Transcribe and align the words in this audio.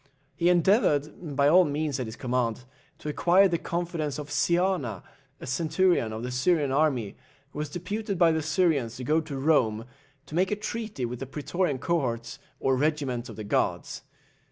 He 0.35 0.49
endeavoured, 0.49 1.35
by 1.35 1.47
all 1.47 1.63
means 1.63 1.99
at 1.99 2.07
his 2.07 2.15
command, 2.15 2.65
to 2.97 3.09
acquire 3.09 3.47
the 3.47 3.59
confidence 3.59 4.17
of 4.17 4.29
Siana, 4.31 5.03
a 5.39 5.45
centurion 5.45 6.11
of 6.11 6.23
the 6.23 6.31
Syrian 6.31 6.71
army, 6.71 7.15
who 7.51 7.59
was 7.59 7.69
deputed 7.69 8.17
by 8.17 8.31
the 8.31 8.41
Syrians 8.41 8.95
to 8.95 9.03
go 9.03 9.21
to 9.21 9.37
Rome, 9.37 9.85
to 10.25 10.33
make 10.33 10.49
a 10.49 10.55
treaty 10.55 11.05
with 11.05 11.19
the 11.19 11.27
Pretorian 11.27 11.77
cohorts, 11.79 12.39
or 12.59 12.75
regiments 12.75 13.29
of 13.29 13.35
the 13.35 13.43
guards. 13.43 14.01